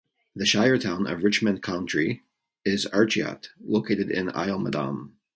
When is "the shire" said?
0.35-0.79